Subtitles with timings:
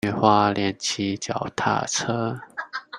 [0.03, 2.41] 去花蓮騎腳踏車